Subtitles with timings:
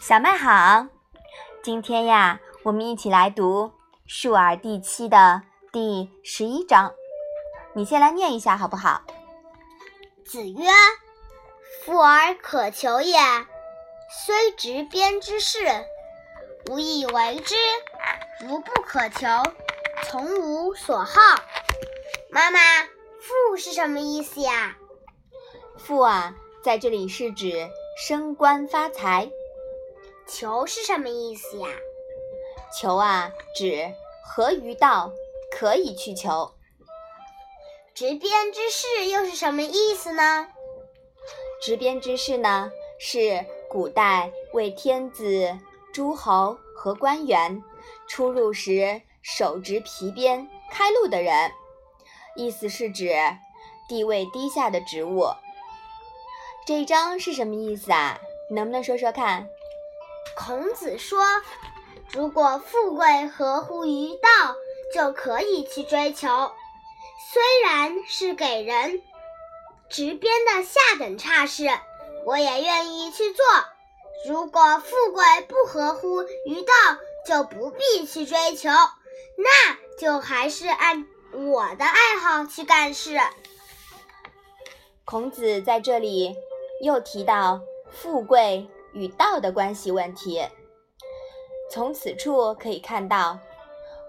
[0.00, 0.86] 小麦好，
[1.62, 3.66] 今天呀，我们一起来读
[4.06, 6.94] 《述而》第七的第十一章。
[7.74, 9.02] 你先来念一下好不好？
[10.24, 10.64] 子曰
[11.84, 13.18] ：“富而可求也，
[14.24, 15.58] 虽执鞭之事，
[16.70, 17.54] 无以为之；
[18.48, 19.28] 如不可求，
[20.04, 21.20] 从无所好。”
[22.32, 22.58] 妈妈
[23.20, 24.78] ，“富”是什么意思呀
[25.76, 27.68] ？“富”啊，在这里是指
[28.08, 29.30] 升官发财。
[30.32, 31.66] 求是什么意思呀？
[32.78, 33.92] 求啊，指
[34.24, 35.10] 合于道，
[35.50, 36.52] 可以去求。
[37.94, 40.46] 执鞭之士又是什么意思呢？
[41.60, 45.58] 执鞭之士呢，是古代为天子、
[45.92, 47.60] 诸侯和官员
[48.08, 51.50] 出入时手执皮鞭开路的人，
[52.36, 53.12] 意思是指
[53.88, 55.26] 地位低下的职务。
[56.64, 58.20] 这一章是什么意思啊？
[58.52, 59.48] 能不能说说看？
[60.36, 61.20] 孔子说
[62.12, 64.28] ：“如果富贵合乎于道，
[64.94, 66.52] 就可以去追求。
[67.32, 69.02] 虽然是给人
[69.88, 71.68] 执鞭的下等差事，
[72.24, 73.44] 我也愿意去做。
[74.26, 76.72] 如果富贵不合乎于道，
[77.26, 83.20] 就不必去追求，那就还是按我的爱好去干事。”
[85.04, 86.34] 孔子在这里
[86.80, 88.68] 又提到富贵。
[88.92, 90.42] 与道的关系问题，
[91.70, 93.38] 从此处可以看到，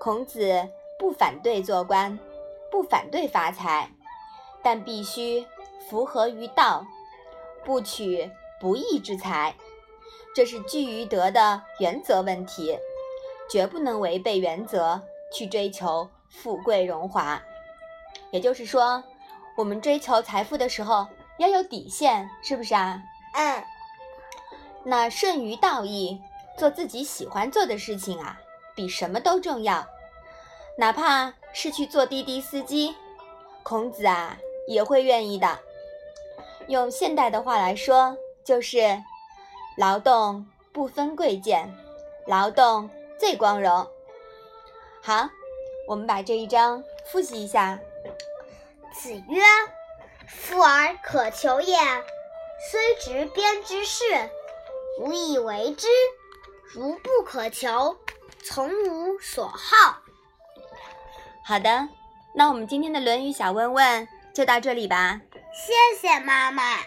[0.00, 2.18] 孔子不反对做官，
[2.70, 3.90] 不反对发财，
[4.62, 5.44] 但必须
[5.88, 6.86] 符合于道，
[7.64, 9.54] 不取不义之财，
[10.34, 12.78] 这是居于德的原则问题，
[13.50, 15.00] 绝不能违背原则
[15.32, 17.42] 去追求富贵荣华。
[18.30, 19.02] 也就是说，
[19.56, 21.06] 我们追求财富的时候
[21.38, 23.02] 要有底线，是不是啊？
[23.34, 23.64] 嗯。
[24.84, 26.20] 那顺于道义，
[26.56, 28.40] 做自己喜欢做的事情啊，
[28.74, 29.86] 比什么都重要。
[30.76, 32.94] 哪怕是去做滴滴司机，
[33.62, 35.58] 孔子啊也会愿意的。
[36.68, 39.02] 用现代的话来说，就是
[39.76, 41.68] 劳动不分贵贱，
[42.26, 43.86] 劳动最光荣。
[45.02, 45.28] 好，
[45.86, 47.78] 我们把这一章复习一下。
[48.92, 49.42] 子曰
[50.28, 51.76] ：“富而可求也，
[52.70, 54.04] 虽执鞭之事。”
[54.98, 55.86] 无以为之，
[56.74, 57.96] 如不可求，
[58.42, 60.02] 从无所好。
[61.44, 61.88] 好的，
[62.34, 65.20] 那我们今天的《论语》小问问就到这里吧。
[65.52, 66.78] 谢谢妈妈。